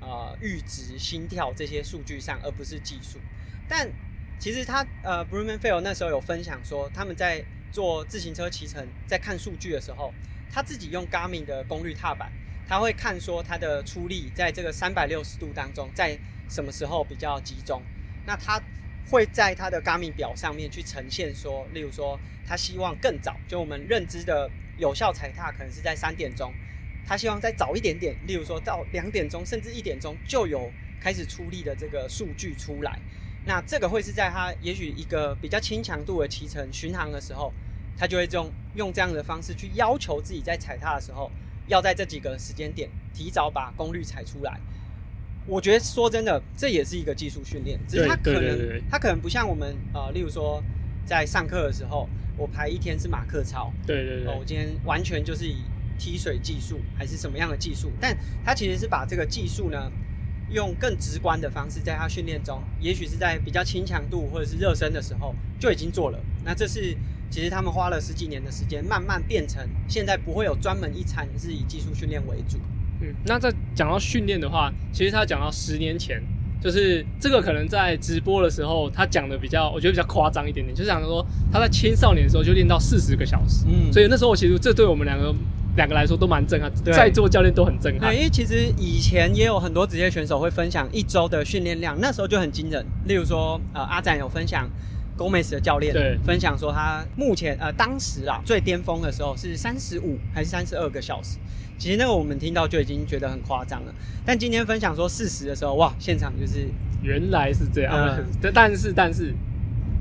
[0.00, 3.18] 呃阈值、心跳这些数据上，而不是技术。
[3.66, 3.90] 但
[4.38, 7.42] 其实他呃 b r u m a n f e l 那时候有分享说，他们在
[7.72, 10.12] 做自行车骑乘，在看数据的时候，
[10.52, 12.30] 他自己用 Garmin 的功率踏板，
[12.68, 17.80] 他会看说他的出力在这个三百六十度当中，在什么时候比较集中。
[18.26, 18.60] 那他
[19.08, 26.52] 会在他的 Garmin 表上面去呈现说，例如说他希望更早，就我们认知的有效踩踏可能是在三点钟，
[27.06, 32.98] 他希望再早一点点，例如说到两点钟甚至一点钟就有开始出力的这个数据出来。
[33.44, 37.52] 那这个会是在他也许一个比较轻强度的骑乘巡航的时候，
[37.96, 41.30] 他就会用用这样的方式去要求自己在踩踏的时候，
[41.68, 44.58] 要在这几个时间点提早把功率踩出来。
[45.46, 50.62] 我觉得说真的，这也是一个技术训练，只是它可能对对对对它可能不像我们呃，例如说
[51.04, 55.58] 在上课的时候，我排一天是马克操，对对对哦，我今天完全就是以
[55.98, 59.90] 踢水技术还是什么样的技术，但它其实是把这个技术呢
[60.50, 66.18] 用更直观的方式，在他训练中，也许是在比较轻强度或者是热身的时候就已经做了。
[66.44, 66.96] 那这是
[67.30, 72.58] 其实他们花了十几年的时间，慢慢变成现在不会有专门一餐是以技术训练为主。
[73.00, 76.22] 嗯，那在讲到训练的话，其实他讲到十年前，
[76.62, 85.34] 就是这个可能在直播的时候，他讲的比较，我觉得比较夸张一点点，就是讲说他在青少年的时候就练到四十个小时，嗯所以那时候其实这对我们两个
[85.76, 88.16] 两个来说都蛮震撼，在座教练都很震撼对，。
[88.16, 92.82] 因为其实以前也有很多职业选手会分享一周的训练量，那时候就很惊人。
[93.04, 94.66] 例如说，呃，阿展有分享
[95.16, 96.18] Gomez 的教练，对。
[96.24, 101.38] 分享说他目前呃当时啊最巅峰的时候是三十五还是三十二个小时。
[101.78, 106.66] 其实那个我们听到就已经觉得很夸张了，但今天分享说四十的时候，哇，现场就是
[107.02, 109.34] 原来是这样，嗯但但是但是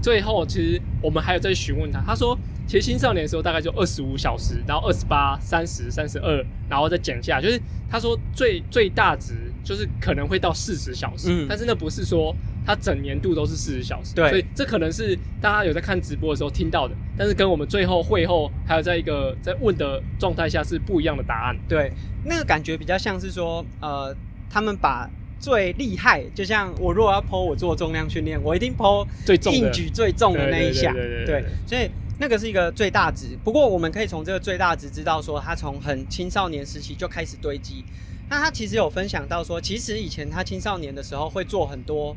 [0.02, 11.46] 最后其实我们还有在询问他，他说其实青少年的时候大概就二十五小时，然后二十八、三十、三十二，然后再减下，就是他说最最大值就是可能会到四十小时，嗯。
[11.50, 12.34] 但是那不是说
[12.66, 21.56] 他整年度都是四十小时，对所以这可能是大家有在看直播的时候听到的，但是跟我们最后会后还有在一个在问的状态下是不一样的答案。
[21.70, 21.92] 对，
[22.26, 24.16] 那个感觉比较像是说，呃，
[24.50, 33.38] 他们把最厉害，就像我如果要剖我做重量训练，我一定剖最重硬举最重的那一项，对对对对对对所以那个是一个最大值。
[33.44, 37.84] 不过我们可以从这个最大值知道说，他从很青少年时期就开始堆积。
[38.28, 42.16] 那他其实有分享到说，其实以前他青少年的时候会做很多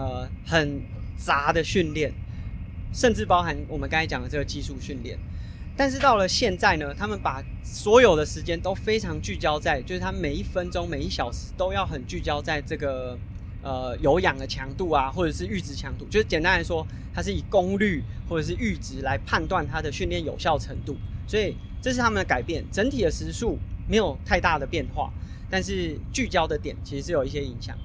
[0.00, 0.80] 呃很
[1.18, 2.10] 杂的训练，
[2.90, 5.18] 甚至包含我们刚才讲的这个技术训练。
[5.76, 13.18] 但是到了现在呢，他们把所有的时间都非常聚焦在，就是他每一分钟、每一小时都要很聚焦在这个
[13.62, 16.06] 呃有氧的强度啊，或者是阈值强度。
[16.10, 20.96] 就是简单来说，它是以功率或者是阈值来判断它的训练有效程度。
[21.26, 23.58] 所以这是他们的改变，整体的时数
[23.88, 25.10] 没有太大的变化，
[25.48, 27.76] 但是聚焦的点其实是有一些影响。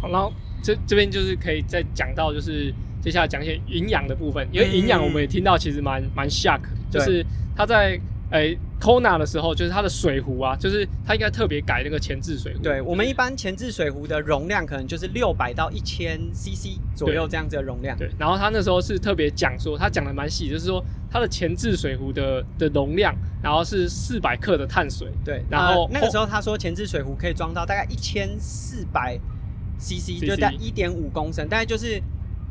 [0.00, 0.32] 好，然后
[0.62, 6.60] 这这边就是可以再讲到，就是接下来讲一些营养的部分，因为嗯营养我们也听到其实蛮蛮 shock，
[6.90, 7.24] 就是
[7.56, 17.98] 他在诶 Kona 的时候，就是它的水壶啊，就是他应该特别改那个前置水壶，对我们一般前置水壶的容量可能就是六百到一千 CC 左右这样子的容量。
[17.98, 29.18] 对，然后他那时候是特别讲说，他讲的蛮细，就是说它的前置水壶的的容量，然后是四百克的碳水，对，然后呃那个时候他说前置水壶可以装到大概一千四百
[29.80, 32.00] CC，就在一点五公升，大概就是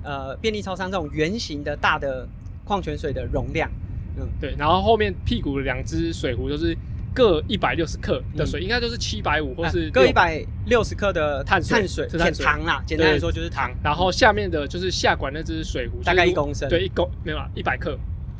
[0.03, 2.27] 呃便利超商这种圆形的大的
[2.65, 3.69] 矿泉水的容量。
[4.17, 6.75] 嗯，对，然后后面屁股的两只水壶都是
[7.13, 12.45] 各一百六十克的水，应该都是七百五或是啊各一600百六十克的碳水碳水是碳水。
[12.45, 16.67] 糖啦，简单来说就是糖，然后下面的就是下管那只水壶，大概一公升。
[16.67, 17.97] 对，一公没有啊，一百克，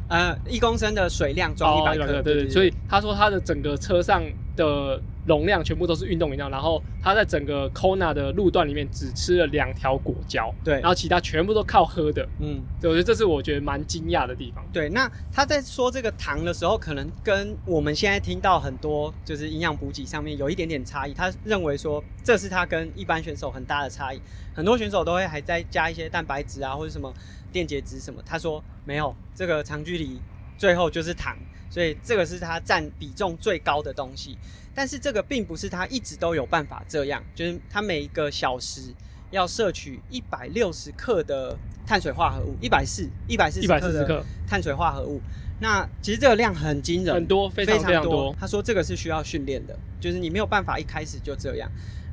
[0.10, 2.50] 呃，一公升的水量装一哦百克，对对。
[2.50, 4.22] 所以他说他的整个车上
[4.68, 12.28] 的容量全部都是运动饮料，然后他在整个 Kona 的路段里面只吃了两条果胶，对然后其他全部都靠喝的。
[12.40, 14.64] 嗯，对，我觉得这是我觉得蛮惊讶的地方。
[14.74, 21.14] 对，那他在说这个糖的时候，可能跟我们现在听到很多就是营养补给上面有一点点差异。
[21.14, 24.20] 他认为说这是他跟一般选手很大的差异。
[24.54, 27.14] 很多选手都会还在加一些蛋白质啊，或者什么
[27.50, 28.22] 电解质什么。
[28.26, 30.20] 他说没有，这个长距离
[30.60, 31.36] 最后就是糖，
[31.72, 34.38] 所以这个是它占比重最高的东西。
[34.76, 38.94] 但是这个并不是它一直都有办法这样，就是它每一个小时
[39.32, 45.22] 要摄取一百六十克的碳水化合物，一百四一百四十克的碳水化合物。
[45.62, 48.36] 那其实这个量很惊人，很多，非常非常多。
[48.40, 51.70] 他说这个是需要训练的，就是你没有办法一开始就这样。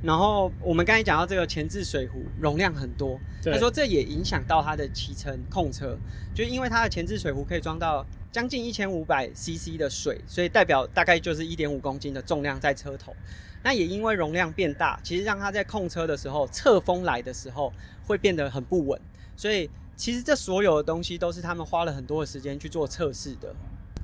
[0.07, 5.99] 然后我们刚才讲到这个前置水壶容量很多，他说这也影响到它的骑乘控车，
[6.33, 13.13] 就是因为它的前置水壶可以装到将近一千五百 CC 的水，所以代表大概就是一点五公斤的重量在车头。
[13.65, 17.73] 那也因为容量变大，其实让它在控车的时候，侧风来的时候
[18.07, 19.01] 会变得很不稳，
[19.37, 23.53] 所以其实这所有的东西都是他们花了很多的时间去做测试的。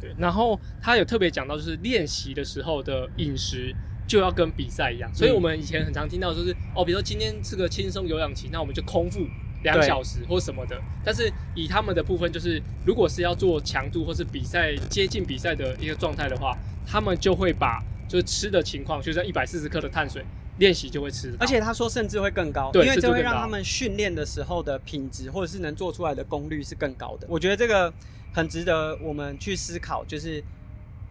[0.01, 3.73] 对，然后他有特别讲到，就是练习的时候的饮食
[4.12, 9.20] 就要跟比赛一样，所以我们以前很常听到就是哦，比如说今天是个轻松有氧期，那我们就空腹
[9.62, 10.79] 两小时或什么的。
[11.03, 16.55] 但是以他们的部分，就是如果是要做强度或是比赛接近比赛的一个状态的话，
[16.87, 20.22] 他们就会把就是吃的情况，就是一百四十克的碳水
[20.59, 27.27] 练习就会吃，而且他说甚至会更高，因为这会让他们训练的时候的品质或者是能做出来的功率是更高的。
[27.31, 27.90] 我觉得这个
[28.35, 30.44] 很值得我们去思考，就是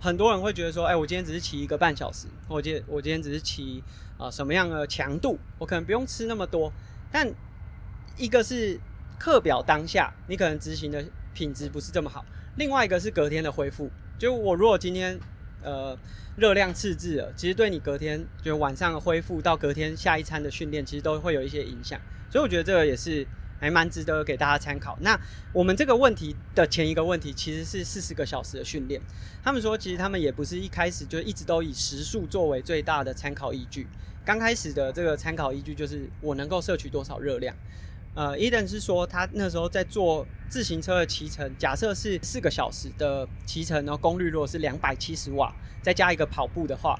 [0.02, 3.84] 很多人会觉得说，哎，我今天只是骑一个半小时，我今我今天只是骑
[4.18, 6.74] 啊、什么样的强度，我可能不用吃那么多，
[7.12, 7.32] 但
[8.18, 8.80] 一个是
[9.20, 12.26] 课表当下你可能执行的品质不是这么好，
[12.58, 15.20] 另外一个是隔天的恢复，就我如果今天
[15.62, 15.96] 呃
[16.36, 22.02] 热量赤字了，其实对你隔天就晚上恢复到隔天下一餐的训练，其实都会有一些影响。
[22.32, 23.28] 所以我觉得这个也是
[23.62, 24.98] 还蛮值得给大家参考。
[25.02, 25.18] 那
[25.54, 29.00] 我们这个问题的前一个问题其实是四十个小时的训练，
[29.44, 33.88] 他们说其实他们也不是一开始就一直都以时数作为最大的参考依据。
[34.26, 37.56] 刚开始的这个参考依据就是我能够摄取多少热量。
[38.14, 47.00] 呃，Eden 是说他那时候在做自行车的骑乘，假设是四个小时的骑乘，然后功率如果是两百七十瓦，再加一个跑步的话，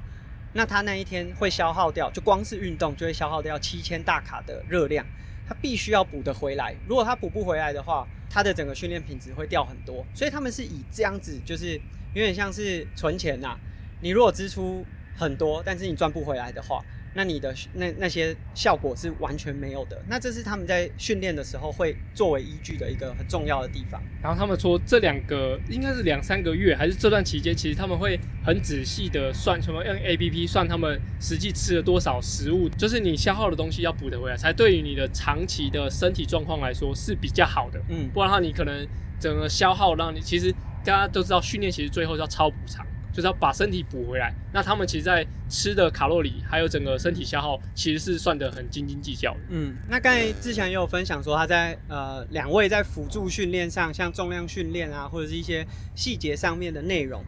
[0.54, 5.06] 那他那一天会消耗掉，就光是运动就会消耗掉七千大卡的热量，
[5.52, 6.74] 他必须要补得回来。
[6.88, 10.06] 如果他补不回来的话，他的整个训练品质会掉很多。
[10.14, 11.76] 所以他们是以这样子，就是
[12.14, 13.60] 有点像是存钱呐。
[14.00, 14.86] 你如果支出
[15.18, 16.82] 很多，但是你赚不回来的话。
[17.14, 20.02] 那你的那那些效果是完全没有的。
[20.08, 24.02] 那这是他们在训练的时候会作为依据的一个很重要的地方。
[24.22, 37.82] 然后他们说，这两个应该是两三个月，还是这段期间，其实他们会很仔细的算什么用 A P P 算他们实际吃了多少食物，就是你消耗的东西要补得回来，才对于你的长期的身体状况来说是比较好的。
[37.90, 38.88] 嗯，不然的话，你可能
[39.20, 40.52] 整个消耗让你其实
[40.86, 42.86] 大家都知道，训练其实最后要超补偿。
[43.14, 49.40] 就是要把身体补回来，那他们其实，在吃的卡路里还有整个身体消耗，其实是算得很斤斤计较的。
[49.50, 57.22] 嗯，那刚才之前也有分享说，他在呃两位在辅助训练上，像重量训练啊，或者是一些细节上面的内容。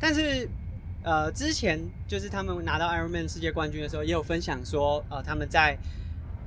[0.00, 0.48] 但是
[1.04, 5.78] 呃之前就是他们拿到 Ironman 世界冠军的时候，也有分享说，呃他们在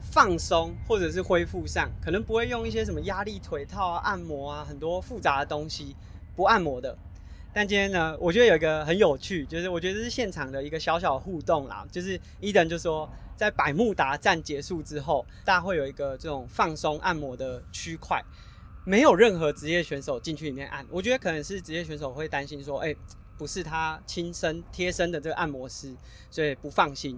[0.02, 5.96] 放松或者是恢复上，可能不会用一些什么压力腿套啊、按摩啊，很多复杂的东西，
[6.36, 6.98] 不按摩的。
[7.56, 11.88] 但今天呢，我觉得有一个很有趣，就是我觉得是现场的一个小小互动啦。
[11.90, 18.22] 就是伊登就说，在百慕达站结束之后，大家会有一个这种放松按摩的区块，
[18.84, 20.86] 没有任何职业选手进去里面按。
[20.90, 22.94] 我觉得可能是职业选手会担心说，哎，
[23.38, 25.96] 不是他亲身贴身的这个按摩师，
[26.30, 27.18] 所以不放心。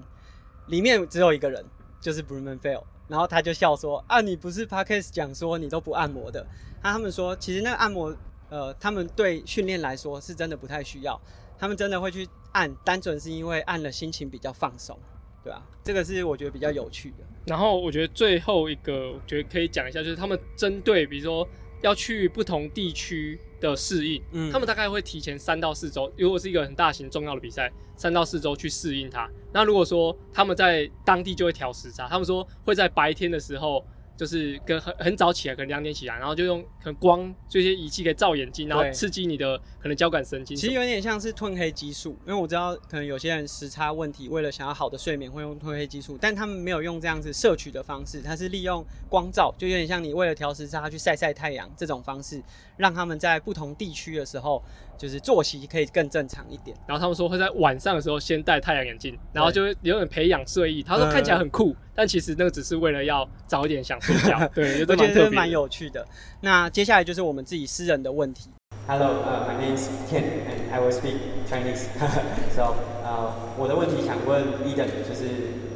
[0.67, 1.65] 里面只有一个人，
[1.99, 6.45] 就是 Bruman Fail，然后他就笑说，啊，你不是 Parkes 讲说你都不按摩的？
[6.83, 8.15] 那他们说，其实那个按摩。
[8.49, 11.19] 呃，他们对训练来说是真的不太需要，
[11.57, 14.97] 他们真的会去按，单纯是因为按了心情比较放松，
[15.43, 15.61] 对吧？
[15.83, 17.17] 这个是我觉得比较有趣的。
[17.45, 21.47] 然后我觉得最后一个，我觉得可以讲一下，就是他们针对比如说
[21.81, 29.29] 要去不同地区的适应，嗯，他们大概会提前三到四周，如果是一个很大型重要的比赛，三到四周去适应它。
[29.51, 33.85] 那如果说他们在当地就会调时差，他们说会在白天的时候。
[34.17, 40.57] 就是跟很很早起来，可能两点起来，然后就用可能光这些仪器可以照眼睛，然后刺激你的可能交感神经。
[40.57, 52.43] 其实有点像是褪黑激素，因为我知道可能有些人时差问题，为了想要好的睡眠会用褪黑激素，但他们没有用这样子摄取的方式，它是利用光照，就有点像你为了调时差去晒晒太阳这种方式，
[52.75, 54.63] 让他们在不同地区的时候。
[54.97, 60.81] 就是作息可以更正常一点，然后他们说会在晚上的时候先戴太阳眼镜，然后就有点培养睡意。
[60.81, 64.39] 他说看起来很酷，但其实那个只是为了要早一点想睡觉。
[64.55, 66.05] 对，我觉得蛮有趣的。
[66.41, 68.49] 那接下来就是我们自己私人的问题。
[68.87, 71.87] Hello, my name is Ken, and I will speak Chinese.
[72.55, 75.27] So, 呃，我的问题想问 Eden，就是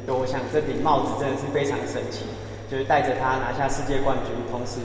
[0.08, 2.24] 我想这顶帽子真的是非常神奇，
[2.70, 4.80] 就是戴着它拿下世界冠军，同时。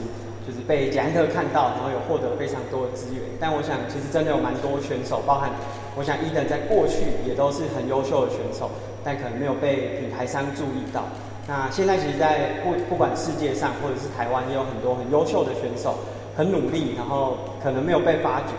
[0.48, 3.22] 就是被捷安特看到，然后有获得非常多的资源。
[3.38, 5.50] 但我想，其实真的有蛮多选手，包含
[5.94, 8.70] 我想伊登在过去也都是很优秀的选手，
[9.04, 11.04] 但可能没有被品牌商注意到。
[11.46, 15.98] 那现在其实，在不不管世界上或者是台湾，也有很多很优秀的选手，
[16.34, 18.56] 很努力，然后可能没有被发掘。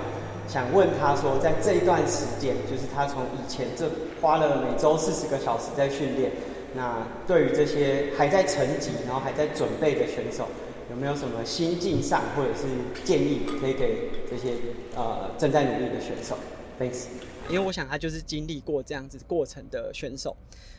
[0.48, 3.90] 想问他说，在这一段时间，就是他从以前这
[4.22, 6.32] 花了每周四十个小时在训练，
[6.76, 10.46] 那对于这些还在成级，然后还在准备的选手。
[10.90, 12.66] 有没有什么心境上或者是
[13.04, 14.56] 建议可以给这些
[14.96, 16.38] 呃正在努力的选手
[16.80, 17.06] ？Thanks。
[17.48, 20.36] 因为我想他就是经历过这样子过程的选手。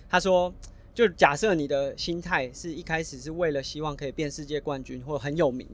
[0.08, 0.52] 他说，
[0.92, 5.66] 就假设你的心态是一开始是为了希望可以变世界冠军或很有名，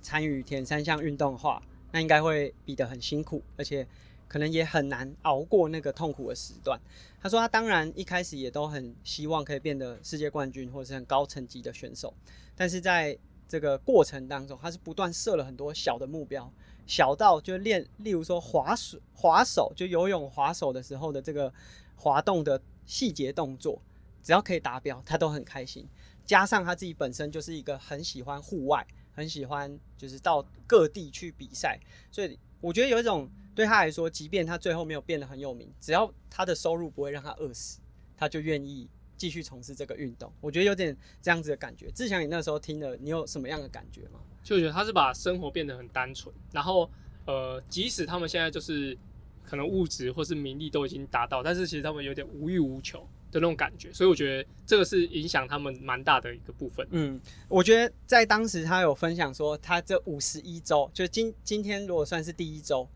[0.00, 1.60] 参与田三项运动的话，
[1.92, 3.86] 那应该会比得很辛苦，而且
[4.28, 6.80] 可能也很难熬过那个痛苦的时段。
[7.20, 12.14] 他说他当然一开始也都很希望可以变得世界冠军或是很高层级的选手，
[12.54, 13.16] 但是在
[13.50, 16.48] 这个过程当中，他是不断设了很多小的目标，
[16.86, 21.52] 小到就练，例如说滑水、滑手，就游泳滑手的时候的这个
[21.96, 23.82] 滑动的细节动作，
[24.22, 25.84] 只要可以达标，他都很开心。
[26.24, 31.76] 加上他自己本身就是一个很喜欢户外，很喜欢就是到各地去比赛，
[32.12, 37.80] 所以我觉得有一种对他来说，即便他最后没有变得很有名，只要他的收入不会让他饿死，
[38.16, 38.88] 他就愿意。
[39.20, 41.90] 继续从事这个运动，我觉得有点这样子的感觉。
[41.90, 44.18] 志强，你那时候听了，你有什么样的感觉吗？
[44.42, 46.90] 就觉得他是把生活变得很单纯，然后
[47.26, 48.96] 呃，即使他们现在就是
[49.44, 53.00] 可能物质或是名利都已经达到，但是其实他们有点无欲无求
[53.30, 56.88] 的那种感觉，所以我觉得这个是影响他们蛮大的一个部分。
[56.90, 62.88] 嗯，我觉得在当时他有分享说，他这五十一周，就今今天如果算是第一周，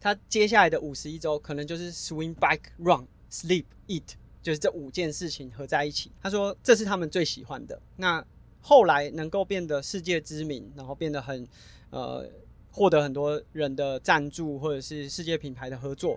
[0.00, 4.14] 他接下来的五十一周可能就是 swing, bike, run, sleep, eat，
[4.46, 6.12] 就是这五件事情合在一起。
[6.22, 7.76] 他说这是他们最喜欢的。
[7.96, 8.24] 那
[8.60, 11.44] 后来能够变得世界知名，然后变得很
[11.90, 12.24] 呃
[12.70, 16.16] 获得很多人的赞助或者是世界品牌的合作，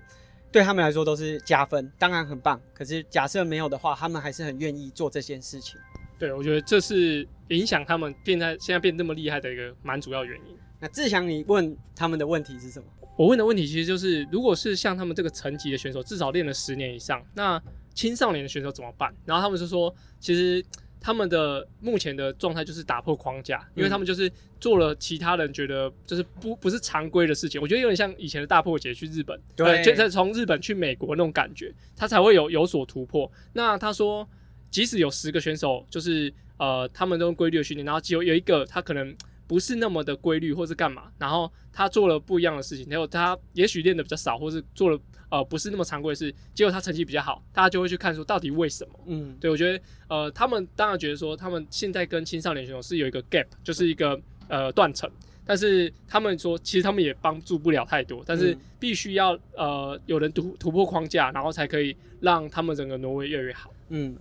[0.52, 2.62] 对他们来说都是加分，当然很棒。
[2.72, 5.80] 可是假设没有的话，他们还是很愿意做这件事情。
[6.20, 10.56] 对，我觉得这是影响他们变在现在变这么厉害的一个蛮主要原因。
[10.80, 12.86] 那志祥，你问他们的问题是什么？
[13.18, 17.62] 我问的问题其实就是，如果是像他们这个层级的选手，至少练了十年以上，那
[18.00, 19.14] 青少年的选手怎么办？
[19.26, 20.66] 然后他们就说，其实
[21.02, 27.62] 他们的目前的状态就是打破框架，因为他们就是做了其他人觉得就是不不是常规的事情。
[27.62, 33.30] 我觉得有点像以前的大破解去日本，对呃就是从日本去美国那种感觉，他才会有有所突破。
[33.52, 34.26] 那他说，
[34.72, 39.14] 即使有十个选手，就是呃他们都规律的训练，然后只有有一个他可能。
[39.50, 41.12] 不是那么的规律，或是干嘛？
[41.18, 45.00] 然后他做了不一样的事情，然后他也许练的比较少，或是做了
[45.32, 49.00] 呃不是那么常规的事，结果他成绩比较好，大家就会去看说到底为什么？
[49.08, 55.10] 嗯，对我觉得呃他们当然觉得说他们现在跟青少年选手是有一个 gap，就是一个呃断层，
[55.44, 63.74] 但是他们说其实他们也帮助不了太多，但是嗯必须要呃有人突突破框架，然后才可以让他们整个挪威越来越好。
[63.90, 64.16] 嗯，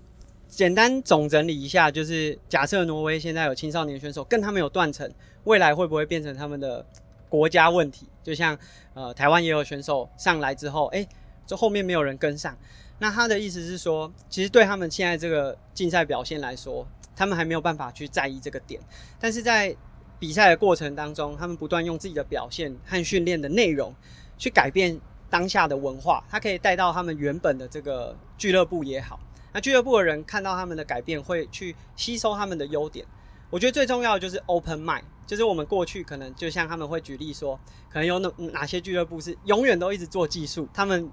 [0.48, 5.08] 简单总整理一下，就是假设挪威现在有青少年选手，跟他们有断层，
[5.44, 6.84] 未来会不会变成他们的
[7.28, 8.08] 国家问题？
[8.22, 8.58] 就像
[8.94, 11.06] 呃台湾也有选手上来之后，哎、
[11.46, 12.56] 这后面没有人跟上。
[12.98, 16.84] 那他的意思是说，其实对他们现在这个竞赛表现来说，
[17.14, 18.80] 他们还没有办法去在意这个点，
[19.20, 19.76] 但是在
[20.18, 23.94] 比赛的过程当中，他们不断用自己的表现和训练的内容
[24.36, 24.98] 去改变
[25.30, 29.20] 当下的文化，它可以带到他们原本的这个俱乐部也好。
[29.52, 33.06] 那俱乐部的人看到他们的改变，会去吸收他们的优点。
[33.50, 41.10] 我觉得最重要的就是 open mind，就是我们过去可能就像他们会举例说，可能有哪哪些俱乐部是永远都一直做技术，他们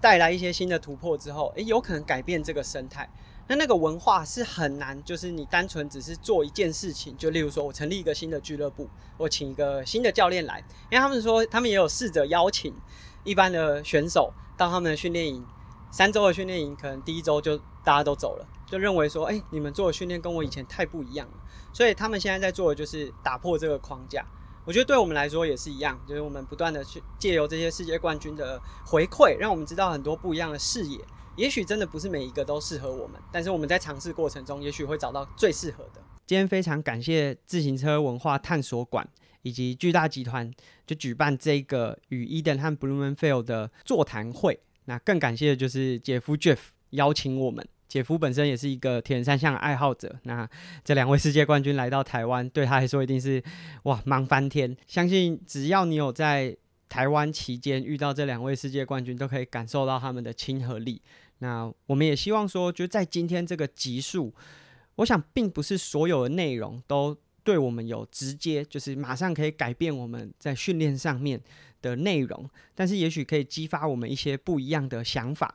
[0.00, 3.08] 带来一些新的突破之后，诶，有可能改变这个生态。
[3.48, 12.72] 那那个文化是很难，就是你单纯只是做一件事情，就例如说我成立一个新的俱乐部，我请一个新的教练来，因为他们说他们也有试着邀请
[13.24, 15.44] 一般的选手到他们的训练营，
[15.90, 21.34] 三周的训练营，可能第一周就大家都走了，就认为说，哎、你们做的训练跟我以前太不一样了，
[21.72, 24.24] 所以他们现在在做的就是打破这个框架。
[24.64, 30.98] 我觉得对我们来说也是一样，就是我们不断的去借由这些世界冠军的回馈，让我们知道很多不一样的视野。
[31.36, 36.02] 也许真的不是每一个都适合我们，但是我们在尝试过程中，也许会找到最适合的。
[36.26, 39.08] 今天非常感谢自行车文化探索馆
[39.42, 40.52] 以及巨大集团
[40.86, 44.60] 就举办这个与 Eden 和 Blumenfeld 的座谈会。
[44.90, 46.58] 那更感谢的就是姐夫 Jeff
[46.90, 47.64] 邀请我们。
[47.86, 50.48] 姐夫本身也是一个铁人三项爱好者，那
[50.84, 53.40] 这两位世界冠军来到台湾，对他来说一定是
[53.84, 54.76] 哇忙翻天。
[54.88, 56.56] 相信只要你有在
[56.88, 61.00] 台湾期间遇到这两位世界冠军，都可以感受到他们的亲和力。
[61.38, 64.34] 那我们也希望说，就在今天这个集数，
[64.96, 71.40] 我想并不是所有的内容都对我们有直接，就是马上可以改变我们在训练上面
[71.80, 75.54] 的内容，但是也许可以激发我们一些不一样的想法。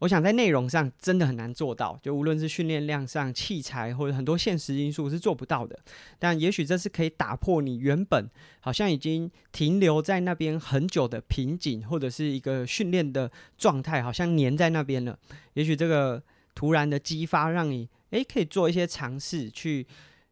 [0.00, 5.78] 我想在内容上真的很难做到，就无论是训练量上、器材或者很多现实因素是做不到的。
[6.18, 15.16] 但也许这是可以打破你原本好像已经停留在那边很久的瓶颈，或者是一个训练的状态，好像黏在那边了。
[15.52, 16.20] 也许这个
[16.52, 19.86] 突然的激发，让你诶可以做一些尝试，去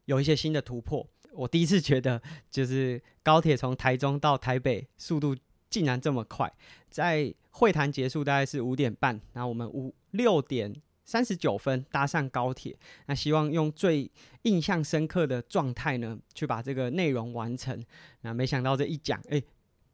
[0.06, 1.06] 有一些新的突破。
[1.40, 2.20] 我第一次觉得，
[2.50, 5.34] 就是高铁从台中到台北速度
[5.70, 6.52] 竟然这么快，
[6.90, 10.70] 在会谈结束大概是五点半，然后我们五六点
[11.02, 12.76] 三十九分搭上高铁，
[13.06, 14.10] 那希望用最
[14.42, 17.82] 印象深刻的状态呢，去把这个内容完成。
[18.20, 19.42] 那没想到这一讲，诶，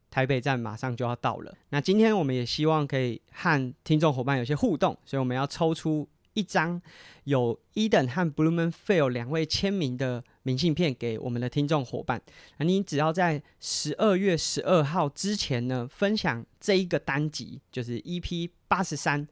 [0.09, 1.55] 台北站马上就要到了。
[1.69, 6.81] 那今天我们也希望可以和听众伙伴有些互动，所以我们要抽出一张
[7.23, 12.21] 有 Eden 和 Blumenfeld 两位签名的明信片给我们的听众伙伴。
[12.57, 19.27] 那你只要在十二月十二号之前呢，分享这一个单集，就是 EP 八十三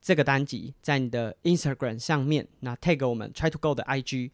[0.00, 4.30] 这个单集，在你的 Instagram 上面，那 tag 我们 Try to Go 的 IG。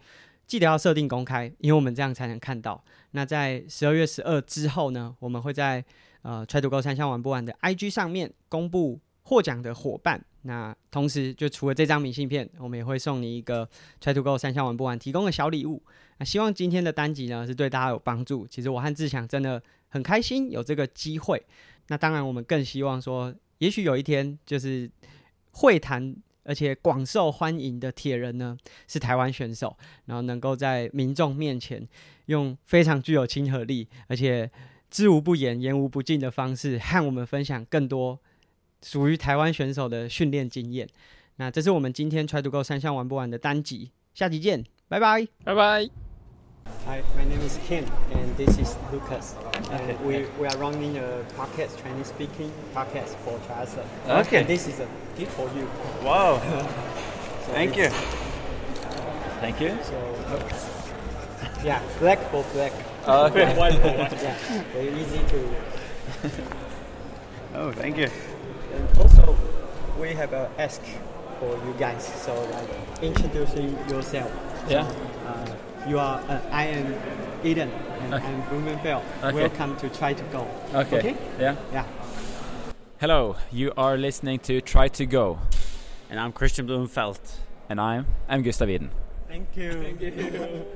[0.46, 2.84] 记得要设定公开，因为我们这样才能看到。
[3.10, 5.84] 那在十二月十二之后呢，我们会在
[6.22, 10.24] 呃 Try to Go 三项玩不完的 IG 上面公布获奖的伙伴。
[10.47, 13.68] 那同时，就除了这张明信片，我们也会送你一个
[14.01, 15.82] Try to Go 三项玩不完提供的小礼物。
[16.18, 18.47] 那希望今天的单集呢是对大家有帮助。
[18.47, 21.42] 其实我和志强真的很开心有这个机会。
[21.88, 24.90] 那当然，我们更希望说，也许有一天，就是
[25.53, 26.14] 会谈
[26.45, 29.74] 而且广受欢迎的铁人呢，是台湾选手，
[30.05, 31.86] 然后能够在民众面前
[32.26, 34.51] 用非常具有亲和力，而且
[34.90, 38.20] 知无不言、言无不尽的方式，和我们分享更多
[38.85, 40.87] 属于台湾选手的训练经验。
[41.37, 45.26] 那这是我们今天 Try to Go 三项玩不完的单集，下集见，拜拜。
[45.43, 45.89] 拜拜。
[46.87, 49.35] Hi, my name is Ken, and this is Lucas.
[49.70, 53.87] And we, we are running a podcast, Chinese speaking podcast for triathlon.
[54.07, 54.41] Okay.
[54.41, 54.87] And this is a
[55.18, 55.66] gift for you.
[56.05, 56.41] Wow.
[57.47, 57.89] So Thank you.
[59.41, 59.76] Thank you.
[59.82, 59.97] So,
[61.64, 62.72] yeah, black for black.
[63.07, 63.55] Okay.
[64.22, 64.37] yeah,
[64.72, 65.39] very easy to.
[67.55, 68.09] Oh, thank you.
[68.74, 69.36] And also,
[70.00, 70.82] we have a ask
[71.38, 72.04] for you guys.
[72.24, 74.30] So, like introducing yourself.
[74.68, 74.90] Yeah.
[75.26, 76.18] Uh, you are.
[76.28, 76.94] Uh, I am
[77.44, 78.26] Eden, and Okay.
[78.26, 79.02] I'm Blumenfeld.
[79.22, 79.36] Okay.
[79.36, 80.46] Welcome to Try to Go.
[80.74, 80.98] Okay.
[80.98, 81.16] Okay.
[81.38, 81.56] Yeah.
[81.72, 81.84] Yeah.
[83.00, 85.38] Hello, you are listening to Try to Go,
[86.10, 87.18] And I'm Christian Blumenfeld.
[87.68, 88.90] and I'm I'm Gustav Eden.
[89.28, 89.72] Thank you.
[89.72, 90.64] Thank you.